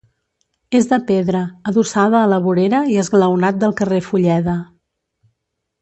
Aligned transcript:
És 0.79 0.87
de 0.93 0.97
pedra, 1.11 1.41
adossada 1.73 2.17
a 2.21 2.31
la 2.33 2.39
vorera 2.47 2.79
i 2.95 2.99
esglaonat 3.05 3.61
del 3.65 3.77
carrer 3.83 4.01
Fulleda. 4.11 4.57